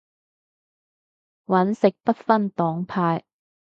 [1.45, 3.23] 搵食不分黨派